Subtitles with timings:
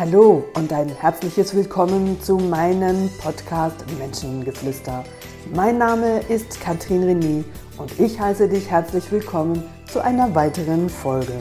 [0.00, 5.04] Hallo und ein herzliches Willkommen zu meinem Podcast Menschengeflüster.
[5.54, 7.44] Mein Name ist Katrin René
[7.76, 9.62] und ich heiße dich herzlich willkommen
[9.92, 11.34] zu einer weiteren Folge.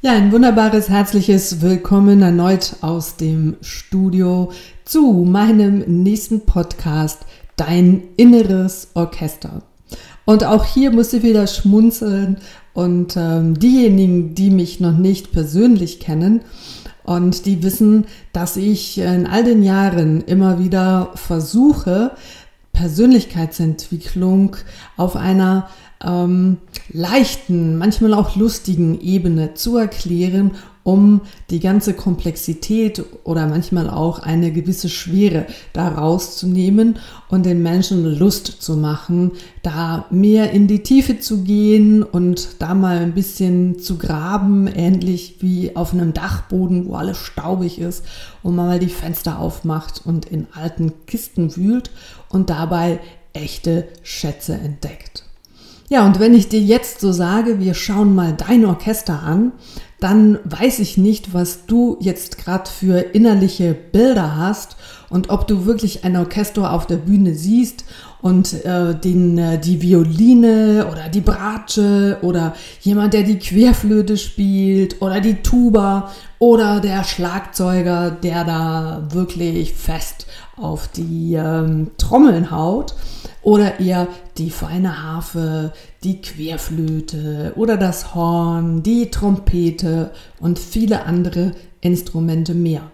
[0.00, 4.50] Ja, ein wunderbares herzliches Willkommen erneut aus dem Studio
[4.86, 7.26] zu meinem nächsten Podcast
[7.56, 9.60] Dein inneres Orchester.
[10.24, 12.38] Und auch hier muss ich wieder schmunzeln
[12.76, 16.42] und ähm, diejenigen, die mich noch nicht persönlich kennen
[17.04, 18.04] und die wissen,
[18.34, 22.10] dass ich in all den Jahren immer wieder versuche,
[22.74, 24.56] Persönlichkeitsentwicklung
[24.98, 25.70] auf einer
[26.04, 26.58] ähm,
[26.92, 30.50] leichten, manchmal auch lustigen Ebene zu erklären
[30.86, 37.60] um die ganze Komplexität oder manchmal auch eine gewisse Schwere daraus zu nehmen und den
[37.60, 39.32] Menschen Lust zu machen,
[39.64, 45.38] da mehr in die Tiefe zu gehen und da mal ein bisschen zu graben, ähnlich
[45.40, 48.04] wie auf einem Dachboden, wo alles staubig ist
[48.44, 51.90] und man mal die Fenster aufmacht und in alten Kisten wühlt
[52.28, 53.00] und dabei
[53.32, 55.24] echte Schätze entdeckt.
[55.88, 59.52] Ja, und wenn ich dir jetzt so sage, wir schauen mal dein Orchester an,
[60.00, 64.76] dann weiß ich nicht, was du jetzt gerade für innerliche Bilder hast
[65.08, 67.84] und ob du wirklich ein Orchester auf der Bühne siehst
[68.20, 75.00] und äh, den, äh, die Violine oder die Bratsche oder jemand, der die Querflöte spielt
[75.00, 82.94] oder die Tuba oder der Schlagzeuger, der da wirklich fest auf die ähm, Trommeln haut
[83.42, 91.52] oder eher die feine Harfe, die Querflöte oder das Horn, die Trompete und viele andere
[91.80, 92.90] Instrumente mehr.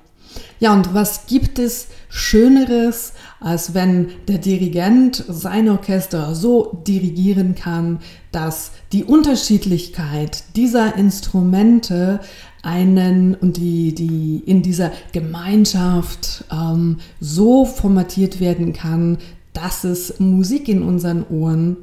[0.61, 8.01] Ja, und was gibt es Schöneres, als wenn der Dirigent sein Orchester so dirigieren kann,
[8.31, 12.21] dass die Unterschiedlichkeit dieser Instrumente
[12.63, 19.19] einen und die, die in dieser Gemeinschaft ähm, so formatiert werden kann,
[19.53, 21.77] dass es Musik in unseren Ohren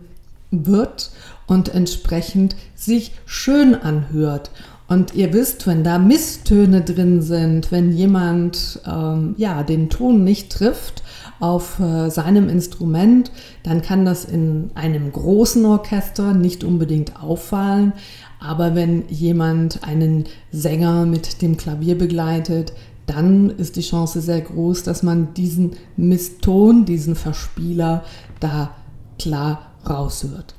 [0.51, 1.11] wird
[1.47, 4.51] und entsprechend sich schön anhört.
[4.87, 10.51] Und ihr wisst, wenn da Misstöne drin sind, wenn jemand ähm, ja den Ton nicht
[10.51, 11.03] trifft
[11.39, 17.93] auf äh, seinem Instrument, dann kann das in einem großen Orchester nicht unbedingt auffallen.
[18.39, 22.73] Aber wenn jemand einen Sänger mit dem Klavier begleitet,
[23.05, 28.03] dann ist die Chance sehr groß, dass man diesen Misston, diesen Verspieler
[28.39, 28.75] da
[29.17, 30.55] klar raushört.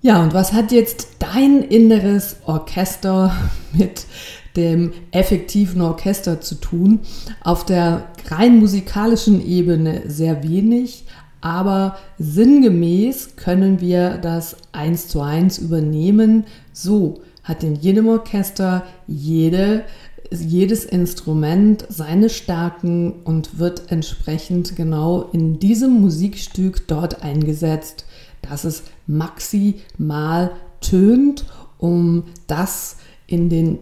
[0.00, 3.34] Ja, und was hat jetzt dein inneres Orchester
[3.72, 4.06] mit
[4.56, 7.00] dem effektiven Orchester zu tun?
[7.42, 11.04] Auf der rein musikalischen Ebene sehr wenig,
[11.44, 16.44] aber sinngemäß können wir das eins zu eins übernehmen.
[16.72, 19.84] So hat in jedem Orchester jede
[20.30, 28.06] jedes Instrument seine Stärken und wird entsprechend genau in diesem Musikstück dort eingesetzt,
[28.40, 30.50] dass es maximal
[30.80, 31.44] tönt,
[31.76, 33.80] um das in den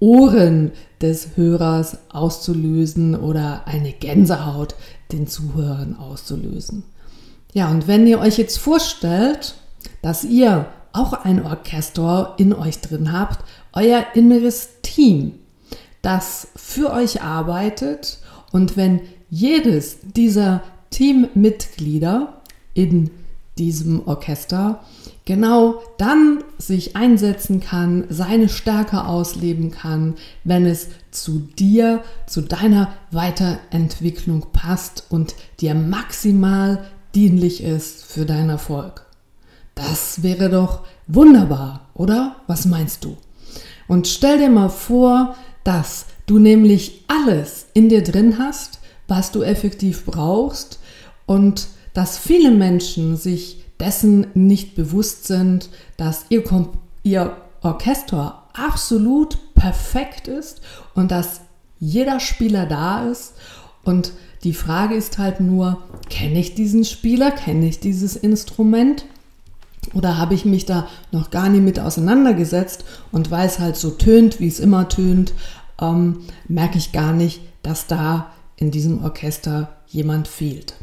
[0.00, 4.74] Ohren des Hörers auszulösen oder eine Gänsehaut
[5.12, 6.82] den Zuhörern auszulösen.
[7.56, 9.54] Ja, und wenn ihr euch jetzt vorstellt,
[10.02, 15.38] dass ihr auch ein Orchester in euch drin habt, euer inneres Team,
[16.02, 18.18] das für euch arbeitet
[18.52, 19.00] und wenn
[19.30, 22.42] jedes dieser Teammitglieder
[22.74, 23.10] in
[23.56, 24.84] diesem Orchester
[25.24, 32.92] genau dann sich einsetzen kann, seine Stärke ausleben kann, wenn es zu dir, zu deiner
[33.12, 36.84] Weiterentwicklung passt und dir maximal
[37.16, 39.06] dienlich ist für deinen Erfolg.
[39.74, 42.36] Das wäre doch wunderbar, oder?
[42.46, 43.16] Was meinst du?
[43.88, 45.34] Und stell dir mal vor,
[45.64, 50.78] dass du nämlich alles in dir drin hast, was du effektiv brauchst
[51.24, 56.44] und dass viele Menschen sich dessen nicht bewusst sind, dass ihr,
[57.02, 60.60] ihr Orchester absolut perfekt ist
[60.94, 61.40] und dass
[61.78, 63.34] jeder Spieler da ist
[63.84, 64.12] und
[64.46, 69.04] die Frage ist halt nur, kenne ich diesen Spieler, kenne ich dieses Instrument
[69.92, 73.90] oder habe ich mich da noch gar nie mit auseinandergesetzt und weil es halt so
[73.90, 75.34] tönt, wie es immer tönt,
[75.80, 80.74] ähm, merke ich gar nicht, dass da in diesem Orchester jemand fehlt.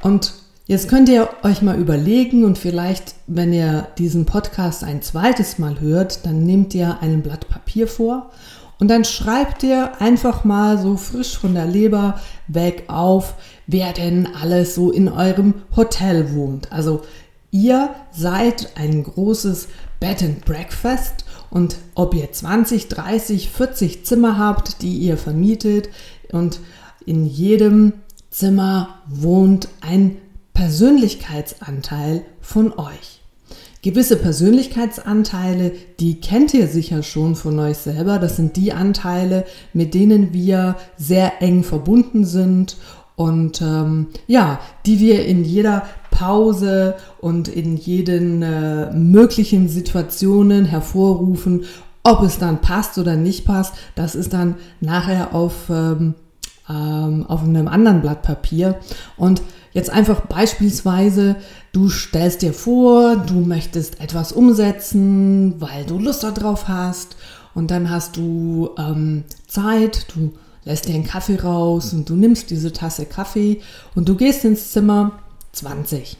[0.00, 0.32] Und
[0.68, 5.80] jetzt könnt ihr euch mal überlegen und vielleicht, wenn ihr diesen Podcast ein zweites Mal
[5.80, 8.30] hört, dann nehmt ihr ein Blatt Papier vor
[8.82, 13.34] und dann schreibt ihr einfach mal so frisch von der Leber weg auf,
[13.68, 16.72] wer denn alles so in eurem Hotel wohnt.
[16.72, 17.02] Also
[17.52, 19.68] ihr seid ein großes
[20.00, 25.88] Bed and Breakfast und ob ihr 20, 30, 40 Zimmer habt, die ihr vermietet
[26.32, 26.58] und
[27.06, 27.92] in jedem
[28.30, 30.16] Zimmer wohnt ein
[30.54, 33.21] Persönlichkeitsanteil von euch.
[33.84, 38.20] Gewisse Persönlichkeitsanteile, die kennt ihr sicher schon von euch selber.
[38.20, 42.76] Das sind die Anteile, mit denen wir sehr eng verbunden sind
[43.16, 45.82] und ähm, ja, die wir in jeder
[46.12, 51.64] Pause und in jeden äh, möglichen Situationen hervorrufen.
[52.04, 56.14] Ob es dann passt oder nicht passt, das ist dann nachher auf, ähm,
[56.72, 58.78] ähm, auf einem anderen Blatt Papier.
[59.16, 59.42] Und
[59.72, 61.36] jetzt einfach beispielsweise,
[61.72, 67.16] du stellst dir vor, du möchtest etwas umsetzen, weil du Lust darauf hast.
[67.54, 70.32] Und dann hast du ähm, Zeit, du
[70.64, 73.60] lässt dir einen Kaffee raus und du nimmst diese Tasse Kaffee
[73.94, 75.12] und du gehst ins Zimmer
[75.52, 76.16] 20.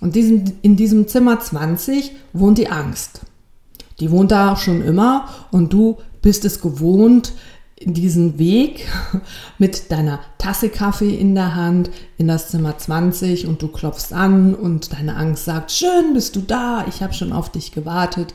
[0.00, 3.20] Und diesem, in diesem Zimmer 20 wohnt die Angst.
[4.00, 7.34] Die wohnt da schon immer und du bist es gewohnt,
[7.86, 8.88] diesen Weg
[9.58, 14.54] mit deiner Tasse Kaffee in der Hand in das Zimmer 20 und du klopfst an
[14.54, 18.34] und deine Angst sagt, schön bist du da, ich habe schon auf dich gewartet.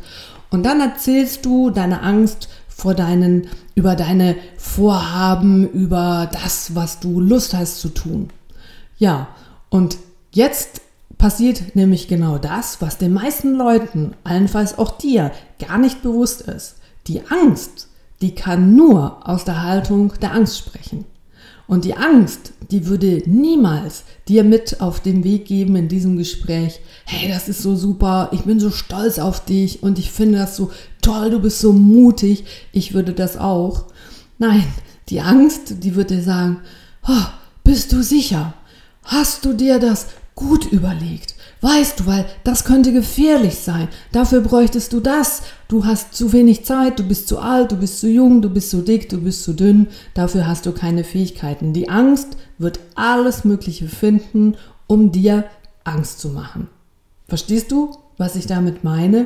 [0.49, 7.19] Und dann erzählst du deine Angst vor deinen, über deine Vorhaben, über das, was du
[7.19, 8.29] Lust hast zu tun.
[8.97, 9.29] Ja,
[9.69, 9.97] und
[10.31, 10.81] jetzt
[11.17, 16.75] passiert nämlich genau das, was den meisten Leuten, allenfalls auch dir, gar nicht bewusst ist.
[17.07, 17.86] Die Angst,
[18.21, 21.05] die kann nur aus der Haltung der Angst sprechen.
[21.67, 26.79] Und die Angst, die würde niemals dir mit auf den Weg geben in diesem Gespräch,
[27.05, 30.55] hey, das ist so super, ich bin so stolz auf dich und ich finde das
[30.55, 30.71] so
[31.01, 33.85] toll, du bist so mutig, ich würde das auch.
[34.37, 34.63] Nein,
[35.09, 36.61] die Angst, die würde sagen,
[37.05, 37.25] oh,
[37.65, 38.53] bist du sicher?
[39.03, 41.35] Hast du dir das gut überlegt?
[41.61, 43.87] Weißt du, weil das könnte gefährlich sein.
[44.11, 45.41] Dafür bräuchtest du das.
[45.67, 48.69] Du hast zu wenig Zeit, du bist zu alt, du bist zu jung, du bist
[48.69, 49.87] zu dick, du bist zu dünn.
[50.13, 51.73] Dafür hast du keine Fähigkeiten.
[51.73, 54.55] Die Angst wird alles Mögliche finden,
[54.85, 55.45] um dir
[55.83, 56.67] Angst zu machen.
[57.27, 59.25] Verstehst du, was ich damit meine?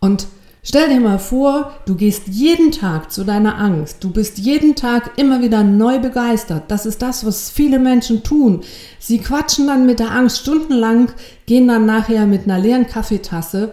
[0.00, 0.26] Und
[0.64, 4.04] Stell dir mal vor, du gehst jeden Tag zu deiner Angst.
[4.04, 6.70] Du bist jeden Tag immer wieder neu begeistert.
[6.70, 8.60] Das ist das, was viele Menschen tun.
[9.00, 11.10] Sie quatschen dann mit der Angst stundenlang,
[11.46, 13.72] gehen dann nachher mit einer leeren Kaffeetasse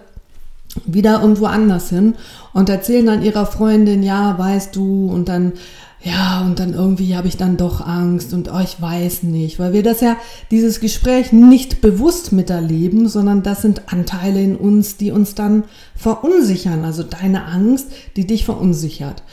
[0.85, 2.15] wieder irgendwo anders hin
[2.53, 5.53] und erzählen dann ihrer Freundin, ja, weißt du, und dann
[6.01, 9.73] ja, und dann irgendwie habe ich dann doch Angst und oh, ich weiß nicht, weil
[9.73, 10.15] wir das ja,
[10.49, 15.65] dieses Gespräch nicht bewusst miterleben, sondern das sind Anteile in uns, die uns dann
[15.95, 16.85] verunsichern.
[16.85, 19.23] Also deine Angst, die dich verunsichert.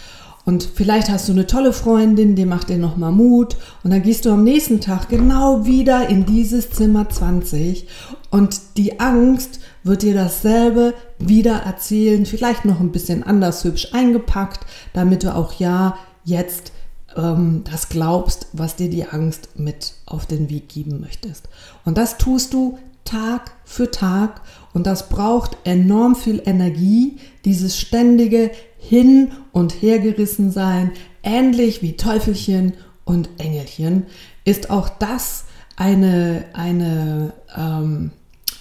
[0.44, 4.24] Und vielleicht hast du eine tolle Freundin, die macht dir nochmal Mut und dann gehst
[4.24, 7.88] du am nächsten Tag genau wieder in dieses Zimmer 20
[8.30, 14.60] und die Angst wird dir dasselbe wieder erzählen, vielleicht noch ein bisschen anders hübsch eingepackt,
[14.92, 16.72] damit du auch ja jetzt
[17.16, 21.48] ähm, das glaubst, was dir die Angst mit auf den Weg geben möchtest.
[21.84, 24.42] Und das tust du Tag für Tag
[24.74, 30.90] und das braucht enorm viel Energie, dieses ständige Hin- und Hergerissen sein,
[31.22, 32.74] ähnlich wie Teufelchen
[33.04, 34.06] und Engelchen,
[34.44, 35.44] ist auch das
[35.76, 38.10] eine, eine ähm,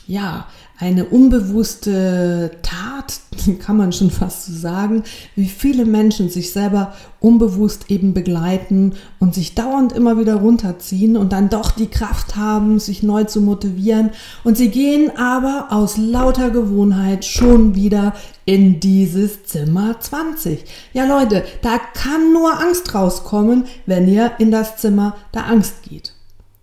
[0.07, 0.47] ja,
[0.77, 3.21] eine unbewusste Tat,
[3.59, 5.03] kann man schon fast so sagen,
[5.35, 11.31] wie viele Menschen sich selber unbewusst eben begleiten und sich dauernd immer wieder runterziehen und
[11.31, 14.11] dann doch die Kraft haben, sich neu zu motivieren.
[14.43, 20.65] Und sie gehen aber aus lauter Gewohnheit schon wieder in dieses Zimmer 20.
[20.93, 26.13] Ja Leute, da kann nur Angst rauskommen, wenn ihr in das Zimmer der Angst geht.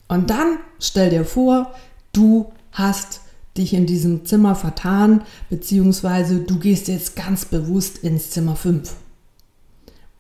[0.07, 1.73] Und dann stell dir vor,
[2.13, 3.22] du hast
[3.57, 8.95] dich in diesem Zimmer vertan, beziehungsweise du gehst jetzt ganz bewusst ins Zimmer 5.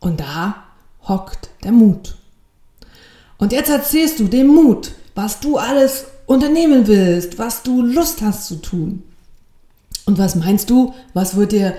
[0.00, 0.64] Und da
[1.08, 2.16] hockt der Mut.
[3.38, 8.46] Und jetzt erzählst du dem Mut, was du alles unternehmen willst, was du Lust hast
[8.46, 9.02] zu tun.
[10.04, 11.74] Und was meinst du, was wird dir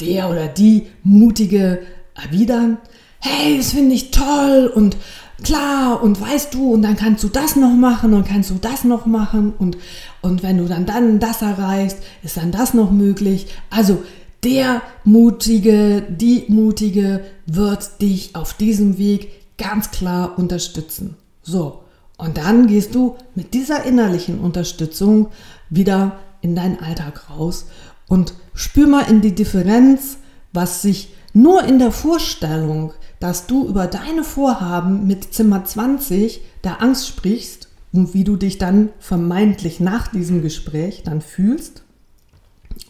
[0.00, 1.82] der oder die Mutige
[2.14, 2.78] erwidern?
[3.18, 4.96] Hey, das finde ich toll und
[5.42, 8.84] klar und weißt du und dann kannst du das noch machen und kannst du das
[8.84, 9.76] noch machen und,
[10.22, 13.48] und wenn du dann dann das erreichst, ist dann das noch möglich.
[13.70, 14.02] Also
[14.44, 21.16] der Mutige, die Mutige wird dich auf diesem Weg ganz klar unterstützen.
[21.42, 21.80] So,
[22.16, 25.28] und dann gehst du mit dieser innerlichen Unterstützung
[25.68, 27.66] wieder in deinen Alltag raus
[28.08, 30.18] und spür mal in die Differenz,
[30.52, 32.92] was sich nur in der Vorstellung
[33.26, 38.56] dass du über deine Vorhaben mit Zimmer 20 der Angst sprichst und wie du dich
[38.56, 41.82] dann vermeintlich nach diesem Gespräch dann fühlst.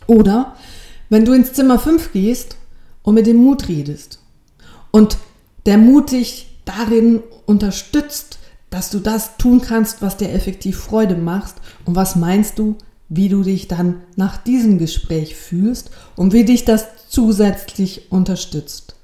[0.06, 0.54] Oder
[1.08, 2.58] wenn du ins Zimmer 5 gehst
[3.02, 4.20] und mit dem Mut redest
[4.90, 5.16] und
[5.64, 8.38] der Mut dich darin unterstützt,
[8.68, 11.54] dass du das tun kannst, was dir effektiv Freude macht.
[11.86, 12.76] Und was meinst du,
[13.08, 18.95] wie du dich dann nach diesem Gespräch fühlst und wie dich das zusätzlich unterstützt?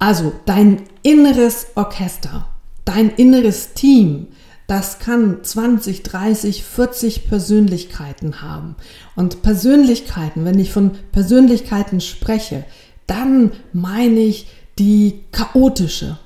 [0.00, 2.48] Also dein inneres Orchester,
[2.84, 4.28] dein inneres Team,
[4.66, 8.76] das kann 20, 30, 40 Persönlichkeiten haben.
[9.14, 12.64] Und Persönlichkeiten, wenn ich von Persönlichkeiten spreche,
[13.06, 14.46] dann meine ich
[14.78, 16.18] die chaotische,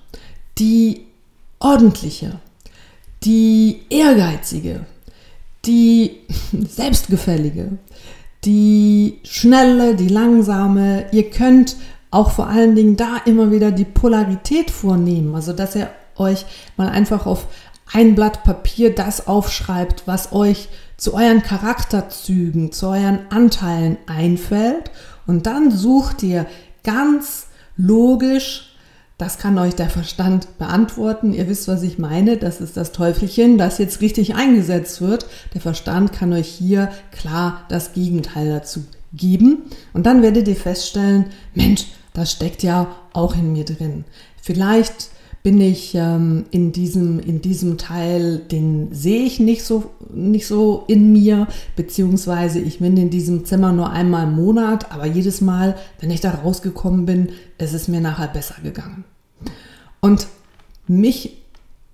[0.59, 1.07] die
[1.59, 2.38] ordentliche,
[3.25, 4.87] die ehrgeizige,
[5.64, 6.21] die
[6.69, 7.78] selbstgefällige,
[8.45, 11.07] die schnelle, die langsame.
[11.11, 11.76] Ihr könnt
[12.14, 16.88] auch vor allen Dingen da immer wieder die Polarität vornehmen, also dass ihr euch mal
[16.88, 17.47] einfach auf
[17.92, 24.90] ein Blatt Papier das aufschreibt, was euch zu euren Charakterzügen, zu euren Anteilen einfällt
[25.26, 26.47] und dann sucht ihr
[26.85, 28.71] ganz logisch,
[29.18, 31.33] das kann euch der Verstand beantworten.
[31.33, 32.37] Ihr wisst, was ich meine.
[32.37, 35.26] Das ist das Teufelchen, das jetzt richtig eingesetzt wird.
[35.54, 39.62] Der Verstand kann euch hier klar das Gegenteil dazu geben.
[39.92, 44.04] Und dann werdet ihr feststellen, Mensch, das steckt ja auch in mir drin.
[44.40, 45.11] Vielleicht
[45.42, 50.85] bin ich ähm, in, diesem, in diesem Teil, den sehe ich nicht so, nicht so
[50.88, 55.76] in mir, beziehungsweise ich bin in diesem Zimmer nur einmal im Monat, aber jedes Mal,
[56.00, 57.28] wenn ich da rausgekommen bin,
[57.59, 59.04] ist es mir nachher besser gegangen.
[60.00, 60.28] Und
[60.87, 61.42] mich,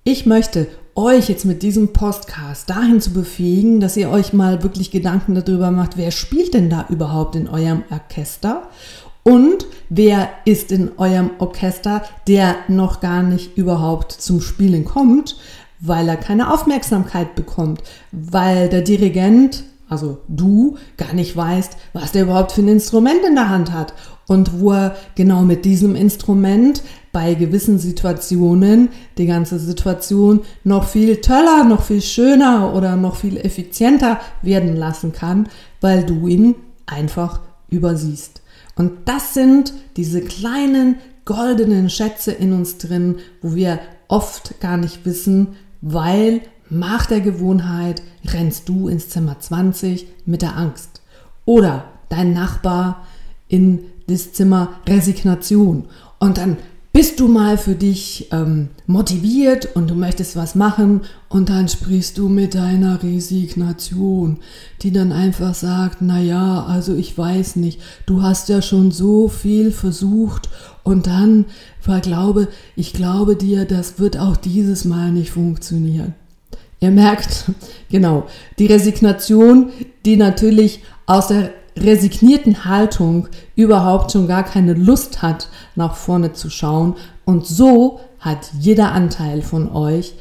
[0.05, 4.93] ich möchte euch jetzt mit diesem Podcast dahin zu befähigen, dass ihr euch mal wirklich
[4.93, 8.69] Gedanken darüber macht, wer spielt denn da überhaupt in eurem Orchester
[9.23, 15.37] und wer ist in eurem Orchester, der noch gar nicht überhaupt zum Spielen kommt,
[15.81, 22.23] weil er keine Aufmerksamkeit bekommt, weil der Dirigent, also du, gar nicht weißt, was der
[22.23, 23.95] überhaupt für ein Instrument in der Hand hat
[24.27, 31.17] und wo er genau mit diesem Instrument bei gewissen Situationen die ganze Situation noch viel
[31.17, 35.49] toller, noch viel schöner oder noch viel effizienter werden lassen kann,
[35.81, 36.55] weil du ihn
[36.87, 38.40] einfach übersiehst.
[38.81, 40.97] Und das sind diese kleinen
[41.27, 45.49] goldenen Schätze in uns drin, wo wir oft gar nicht wissen,
[45.83, 51.03] weil nach der Gewohnheit rennst du ins Zimmer 20 mit der Angst.
[51.45, 53.07] Oder dein Nachbar
[53.49, 55.85] in das Zimmer Resignation.
[56.19, 56.57] Und dann
[56.93, 62.19] bist du mal für dich ähm, motiviert und du möchtest was machen und dann sprichst
[62.19, 64.39] du mit deiner Resignation,
[64.83, 69.29] die dann einfach sagt, na ja, also ich weiß nicht, du hast ja schon so
[69.29, 70.49] viel versucht
[70.83, 71.45] und dann
[71.79, 76.15] verglaube, ich glaube dir, das wird auch dieses Mal nicht funktionieren.
[76.81, 77.45] Ihr merkt,
[77.89, 78.27] genau,
[78.59, 79.71] die Resignation,
[80.05, 86.51] die natürlich aus der resignierten Haltung überhaupt schon gar keine Lust hat, nach vorne zu
[86.51, 86.95] schauen.
[87.25, 90.15] Und so hat jeder Anteil von euch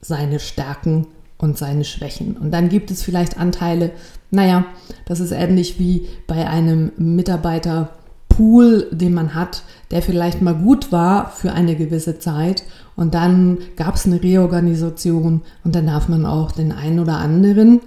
[0.00, 1.06] seine Stärken
[1.38, 2.36] und seine Schwächen.
[2.36, 3.90] Und dann gibt es vielleicht Anteile,
[4.30, 4.64] naja,
[5.06, 11.30] das ist ähnlich wie bei einem Mitarbeiterpool, den man hat, der vielleicht mal gut war
[11.30, 12.62] für eine gewisse Zeit
[12.96, 17.80] und dann gab es eine Reorganisation und dann darf man auch den einen oder anderen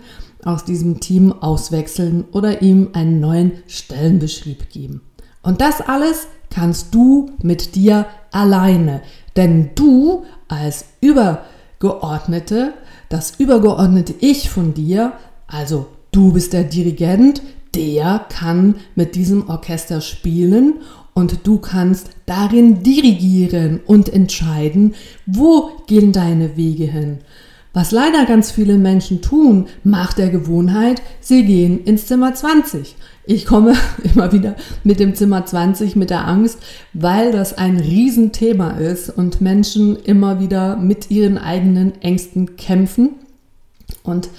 [0.45, 5.01] aus diesem Team auswechseln oder ihm einen neuen Stellenbeschrieb geben.
[5.41, 9.01] Und das alles kannst du mit dir alleine,
[9.35, 12.73] denn du als Übergeordnete,
[13.09, 15.13] das übergeordnete Ich von dir,
[15.47, 17.41] also du bist der Dirigent,
[17.75, 20.75] der kann mit diesem Orchester spielen
[21.13, 27.19] und du kannst darin dirigieren und entscheiden, wo gehen deine Wege hin.
[27.75, 32.95] Was leider ganz viele Menschen tun, macht der Gewohnheit, sie gehen ins Zimmer 20.
[33.25, 33.73] Ich komme
[34.15, 34.55] immer wieder
[34.85, 36.59] mit dem Zimmer 20 mit der Angst,
[36.93, 43.15] weil das ein Riesenthema ist und Menschen immer wieder mit ihren eigenen Ängsten kämpfen
[44.03, 44.29] und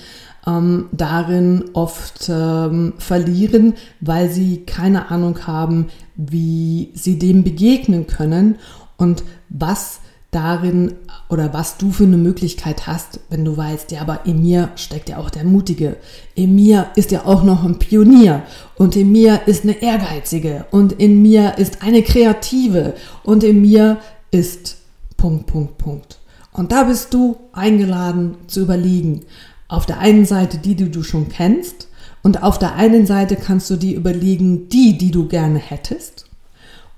[0.46, 8.56] ähm, darin oft ähm, verlieren, weil sie keine Ahnung haben, wie sie dem begegnen können
[8.96, 10.94] und was darin
[11.28, 15.08] oder was du für eine Möglichkeit hast, wenn du weißt, ja, aber in mir steckt
[15.08, 15.96] ja auch der Mutige.
[16.34, 18.42] In mir ist ja auch noch ein Pionier
[18.76, 23.98] und in mir ist eine Ehrgeizige und in mir ist eine Kreative und in mir
[24.30, 24.76] ist
[25.16, 26.18] Punkt, Punkt, Punkt.
[26.52, 29.24] Und da bist du eingeladen zu überlegen.
[29.68, 31.88] Auf der einen Seite die, die du schon kennst
[32.22, 36.26] und auf der einen Seite kannst du dir überlegen, die, die du gerne hättest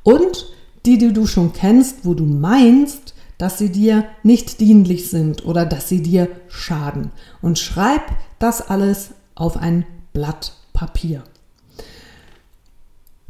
[0.03, 0.47] und
[0.87, 5.65] die, die du schon kennst, wo du meinst, dass sie dir nicht dienlich sind oder
[5.65, 7.13] dass sie dir schaden.
[7.41, 8.03] Und schreib
[8.39, 11.23] das alles auf ein Blatt Papier.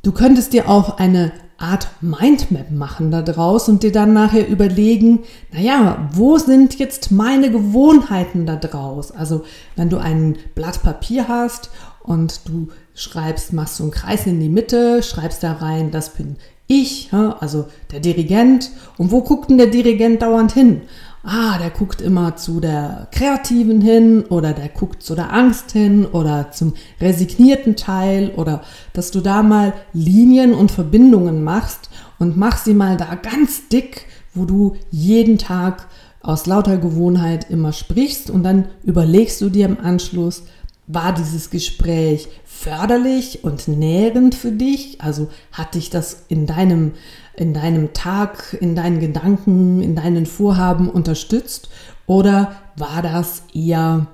[0.03, 5.25] Du könntest dir auch eine Art Mindmap machen da draus und dir dann nachher überlegen,
[5.53, 9.11] naja, wo sind jetzt meine Gewohnheiten da draus?
[9.11, 14.39] Also wenn du ein Blatt Papier hast und du schreibst, machst so einen Kreis in
[14.39, 16.37] die Mitte, schreibst da rein, das bin
[16.69, 18.71] ich, also der Dirigent.
[18.97, 20.83] Und wo guckt denn der Dirigent dauernd hin?
[21.29, 26.07] ah, der guckt immer zu der Kreativen hin oder der guckt zu der Angst hin
[26.07, 32.57] oder zum resignierten Teil oder dass du da mal Linien und Verbindungen machst und mach
[32.57, 35.87] sie mal da ganz dick, wo du jeden Tag
[36.21, 40.45] aus lauter Gewohnheit immer sprichst und dann überlegst du dir im Anschluss,
[40.89, 45.01] war dieses Gespräch förderlich und nährend für dich?
[45.01, 46.93] Also hat dich das in deinem
[47.39, 51.69] in deinem Tag, in deinen Gedanken, in deinen Vorhaben unterstützt?
[52.07, 54.09] Oder war das eher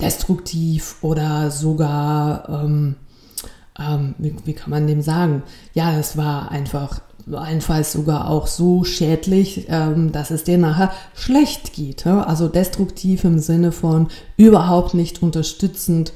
[0.00, 2.96] destruktiv oder sogar, ähm,
[3.78, 5.42] ähm, wie, wie, kann man dem sagen?
[5.74, 7.00] Ja, es war einfach
[7.32, 12.06] allenfalls sogar auch so schädlich, ähm, dass es dir nachher schlecht geht.
[12.06, 16.12] Also destruktiv im Sinne von überhaupt nicht unterstützend.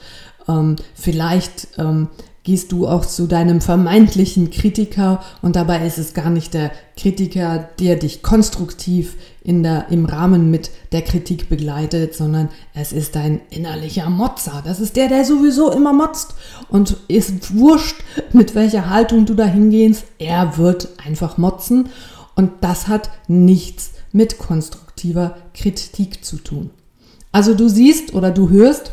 [0.49, 2.09] Ähm, vielleicht ähm,
[2.45, 7.69] gehst du auch zu deinem vermeintlichen Kritiker und dabei ist es gar nicht der Kritiker,
[7.79, 13.41] der dich konstruktiv in der, im Rahmen mit der Kritik begleitet, sondern es ist dein
[13.51, 14.63] innerlicher Motzer.
[14.65, 16.35] Das ist der, der sowieso immer motzt
[16.69, 17.97] und ist wurscht,
[18.33, 20.05] mit welcher Haltung du da hingehst.
[20.19, 21.91] Er wird einfach motzen
[22.35, 26.71] und das hat nichts mit konstruktiver Kritik zu tun.
[27.31, 28.93] Also du siehst oder du hörst,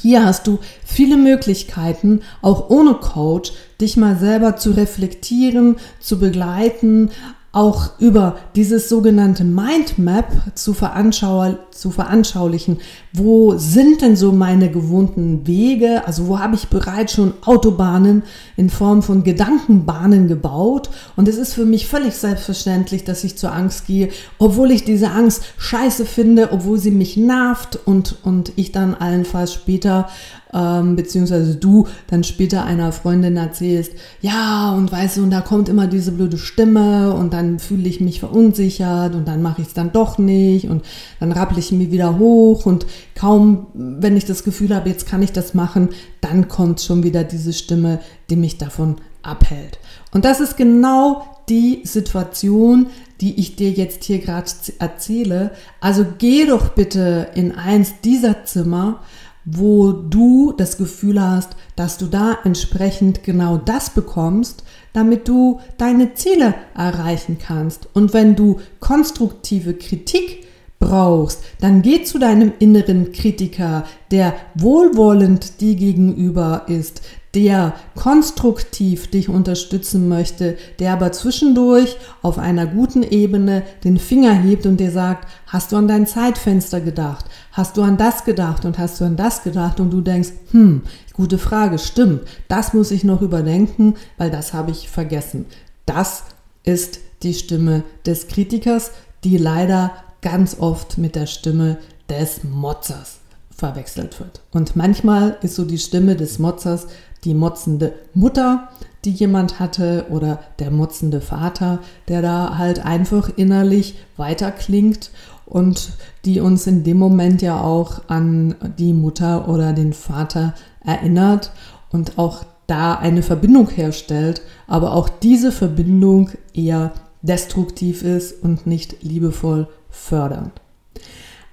[0.00, 7.10] hier hast du viele Möglichkeiten, auch ohne Coach, dich mal selber zu reflektieren, zu begleiten,
[7.52, 12.78] auch über dieses sogenannte Mindmap zu, veranschau zu veranschaulichen.
[13.12, 16.06] Wo sind denn so meine gewohnten Wege?
[16.06, 18.22] Also wo habe ich bereits schon Autobahnen
[18.56, 20.90] in Form von Gedankenbahnen gebaut?
[21.16, 25.10] Und es ist für mich völlig selbstverständlich, dass ich zur Angst gehe, obwohl ich diese
[25.10, 30.08] Angst scheiße finde, obwohl sie mich nervt und, und ich dann allenfalls später
[30.52, 35.68] ähm, beziehungsweise du dann später einer Freundin erzählst, ja, und weißt du, und da kommt
[35.68, 39.74] immer diese blöde Stimme und dann fühle ich mich verunsichert und dann mache ich es
[39.74, 40.84] dann doch nicht und
[41.20, 45.22] dann rappel ich mich wieder hoch und kaum, wenn ich das Gefühl habe, jetzt kann
[45.22, 49.78] ich das machen, dann kommt schon wieder diese Stimme, die mich davon abhält.
[50.12, 52.86] Und das ist genau die Situation,
[53.20, 55.52] die ich dir jetzt hier gerade erzähle.
[55.80, 59.00] Also geh doch bitte in eins dieser Zimmer
[59.44, 66.14] wo du das Gefühl hast, dass du da entsprechend genau das bekommst, damit du deine
[66.14, 67.88] Ziele erreichen kannst.
[67.94, 70.46] Und wenn du konstruktive Kritik
[70.80, 77.02] brauchst, dann geh zu deinem inneren Kritiker, der wohlwollend dir gegenüber ist,
[77.34, 84.66] der konstruktiv dich unterstützen möchte, der aber zwischendurch auf einer guten Ebene den Finger hebt
[84.66, 87.26] und dir sagt, hast du an dein Zeitfenster gedacht?
[87.52, 90.82] Hast du an das gedacht und hast du an das gedacht und du denkst, hm,
[91.12, 95.46] gute Frage, stimmt, das muss ich noch überdenken, weil das habe ich vergessen.
[95.86, 96.24] Das
[96.64, 98.90] ist die Stimme des Kritikers,
[99.22, 101.78] die leider ganz oft mit der Stimme
[102.08, 103.18] des Motzers
[103.50, 104.40] verwechselt wird.
[104.52, 106.86] Und manchmal ist so die Stimme des Motzers
[107.24, 108.68] die motzende Mutter,
[109.04, 115.10] die jemand hatte, oder der motzende Vater, der da halt einfach innerlich weiterklingt
[115.46, 115.92] und
[116.24, 120.54] die uns in dem Moment ja auch an die Mutter oder den Vater
[120.84, 121.50] erinnert
[121.90, 129.02] und auch da eine Verbindung herstellt, aber auch diese Verbindung eher destruktiv ist und nicht
[129.02, 130.52] liebevoll fördernd.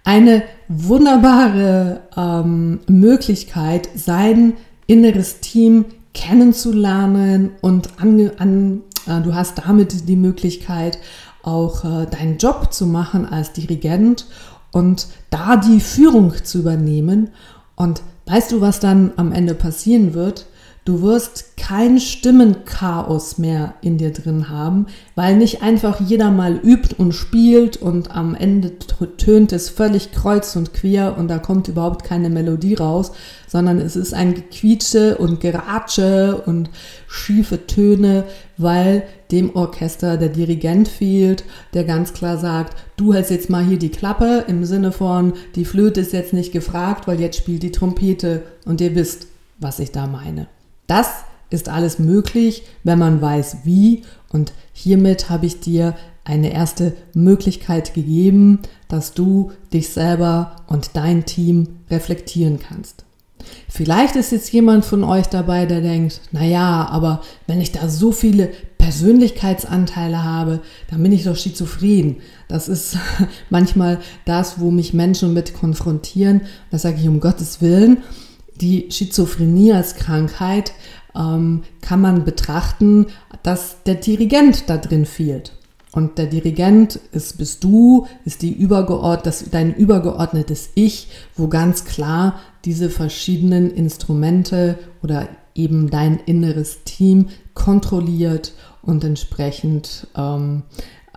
[0.04, 4.54] Eine wunderbare ähm, Möglichkeit, sein
[4.86, 10.98] inneres Team kennenzulernen und an, an, äh, du hast damit die Möglichkeit,
[11.44, 14.26] auch äh, deinen Job zu machen als Dirigent
[14.72, 17.30] und da die Führung zu übernehmen.
[17.76, 20.46] Und weißt du, was dann am Ende passieren wird?
[20.88, 26.96] Du wirst kein Stimmenchaos mehr in dir drin haben, weil nicht einfach jeder mal übt
[26.98, 28.72] und spielt und am Ende
[29.18, 33.12] tönt es völlig kreuz und quer und da kommt überhaupt keine Melodie raus,
[33.48, 36.70] sondern es ist ein Gequietsche und Geratsche und
[37.10, 38.24] schiefe Töne,
[38.56, 43.78] weil dem Orchester der Dirigent fehlt, der ganz klar sagt, du hältst jetzt mal hier
[43.78, 47.74] die Klappe im Sinne von, die Flöte ist jetzt nicht gefragt, weil jetzt spielt die
[47.74, 49.28] Trompete und ihr wisst,
[49.60, 50.48] was ich da meine.
[50.88, 51.08] Das
[51.50, 54.04] ist alles möglich, wenn man weiß wie.
[54.30, 61.26] Und hiermit habe ich dir eine erste Möglichkeit gegeben, dass du dich selber und dein
[61.26, 63.06] Team reflektieren kannst.
[63.70, 68.12] Vielleicht ist jetzt jemand von euch dabei, der denkt, naja, aber wenn ich da so
[68.12, 72.18] viele Persönlichkeitsanteile habe, dann bin ich doch schizophren.
[72.48, 72.98] Das ist
[73.50, 76.42] manchmal das, wo mich Menschen mit konfrontieren.
[76.72, 77.98] Das sage ich um Gottes Willen.
[78.62, 80.74] Die Schizophrenie als Krankheit
[81.16, 83.08] ähm, kann man betrachten,
[83.44, 85.54] dass der Dirigent da drin fehlt.
[85.92, 91.86] Und der Dirigent ist, bist du, ist die übergeordnet, das, dein übergeordnetes Ich, wo ganz
[91.86, 100.64] klar diese verschiedenen Instrumente oder eben dein inneres Team kontrolliert und entsprechend ähm,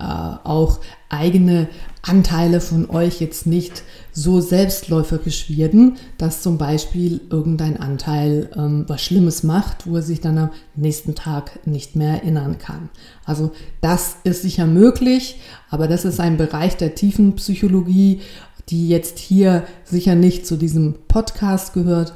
[0.01, 1.69] äh, auch eigene
[2.03, 3.83] Anteile von euch jetzt nicht
[4.13, 10.21] so selbstläuferisch werden, dass zum Beispiel irgendein Anteil ähm, was Schlimmes macht, wo er sich
[10.21, 12.89] dann am nächsten Tag nicht mehr erinnern kann.
[13.25, 18.21] Also das ist sicher möglich, aber das ist ein Bereich der tiefen Psychologie,
[18.71, 22.15] die jetzt hier sicher nicht zu diesem Podcast gehört.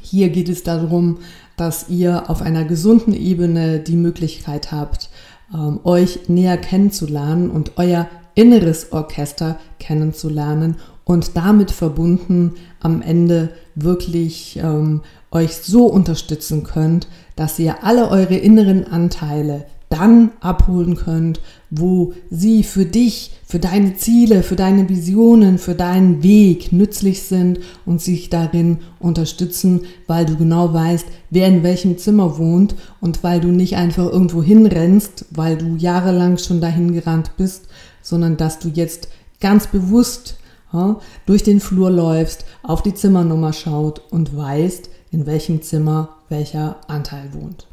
[0.00, 1.18] Hier geht es darum,
[1.56, 5.08] dass ihr auf einer gesunden Ebene die Möglichkeit habt,
[5.54, 14.58] ähm, euch näher kennenzulernen und euer inneres Orchester kennenzulernen und damit verbunden am Ende wirklich
[14.62, 22.14] ähm, euch so unterstützen könnt, dass ihr alle eure inneren Anteile dann abholen könnt, wo
[22.28, 28.02] sie für dich, für deine Ziele, für deine Visionen, für deinen Weg nützlich sind und
[28.02, 33.48] sich darin unterstützen, weil du genau weißt, wer in welchem Zimmer wohnt und weil du
[33.48, 37.68] nicht einfach irgendwo hinrennst, weil du jahrelang schon dahin gerannt bist,
[38.02, 39.08] sondern dass du jetzt
[39.40, 40.38] ganz bewusst
[40.72, 46.80] ja, durch den Flur läufst, auf die Zimmernummer schaut und weißt, in welchem Zimmer welcher
[46.88, 47.68] Anteil wohnt.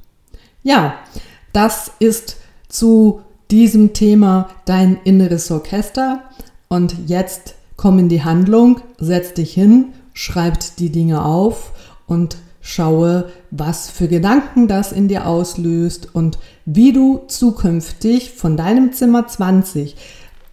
[0.64, 0.94] Ja,
[1.54, 2.38] das ist
[2.70, 6.24] zu diesem Thema dein inneres Orchester.
[6.70, 11.72] Und jetzt komm in die Handlung, setz dich hin, schreib die Dinge auf
[12.08, 18.94] und schaue, was für Gedanken das in dir auslöst und wie du zukünftig von deinem
[18.94, 19.96] Zimmer 20,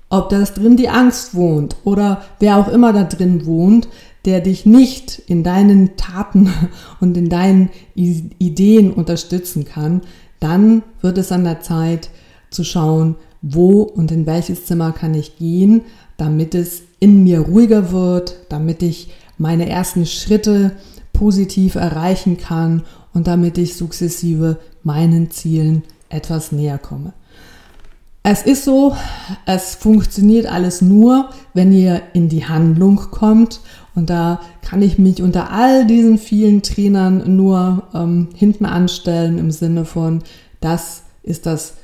[0.08, 3.88] ob das drin die Angst wohnt oder wer auch immer da drin wohnt,
[4.24, 6.52] der dich nicht in deinen Taten
[7.00, 10.02] und in deinen Ideen unterstützen kann,
[10.40, 12.10] dann wird es an der Zeit
[12.50, 15.82] zu schauen, wo und in welches Zimmer kann ich gehen,
[16.16, 20.72] damit es in mir ruhiger wird, damit ich meine ersten Schritte
[21.12, 22.82] positiv erreichen kann
[23.14, 27.12] und damit ich sukzessive meinen Zielen etwas näher komme.
[28.30, 28.94] Es ist so,
[29.46, 33.60] es funktioniert alles nur, wenn ihr in die Handlung kommt.
[33.94, 39.50] Und da kann ich mich unter all diesen vielen Trainern nur ähm, hinten anstellen im
[39.50, 40.22] Sinne von,
[40.60, 41.76] das ist das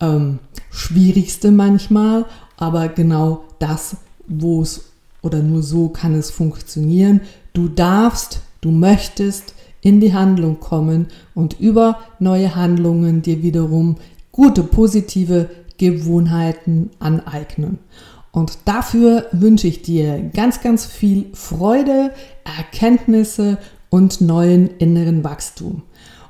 [0.00, 2.26] ähm, Schwierigste manchmal,
[2.58, 4.90] aber genau das, wo es
[5.22, 7.22] oder nur so kann es funktionieren.
[7.54, 13.96] Du darfst, du möchtest in die Handlung kommen und über neue Handlungen dir wiederum
[14.32, 17.78] gute, positive Gewohnheiten aneignen.
[18.30, 22.12] Und dafür wünsche ich dir ganz, ganz viel Freude,
[22.44, 23.58] Erkenntnisse
[23.90, 25.82] und neuen inneren Wachstum.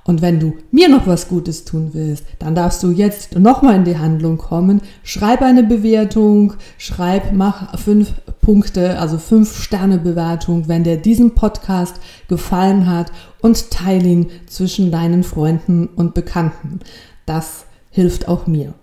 [0.05, 3.85] Und wenn du mir noch was Gutes tun willst, dann darfst du jetzt nochmal in
[3.85, 4.81] die Handlung kommen.
[5.05, 12.01] Schreib eine Bewertung, schreib, mach fünf Punkte, also fünf Sterne Bewertung, wenn dir diesen Podcast
[12.27, 16.81] gefallen hat und teile ihn zwischen deinen Freunden und Bekannten.
[17.25, 18.75] Das hilft auch mir.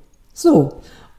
[0.42, 0.70] So,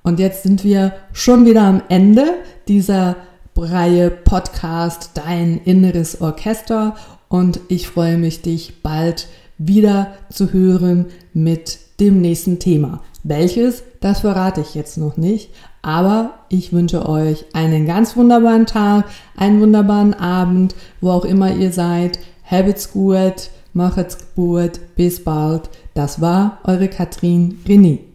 [0.03, 3.17] und jetzt sind wir schon wieder am Ende dieser
[3.55, 6.95] Reihe Podcast Dein inneres Orchester
[7.29, 9.29] und ich freue mich, dich bald
[9.59, 13.03] wieder zu hören mit dem nächsten Thema.
[13.23, 15.51] Welches, das verrate ich jetzt noch nicht,
[15.83, 19.05] aber ich wünsche euch einen ganz wunderbaren Tag,
[19.37, 22.19] einen wunderbaren Abend, wo auch immer ihr seid.
[22.51, 25.69] Habt's gut, macht's gut, bis bald.
[25.93, 28.10] Das war eure Katrin René.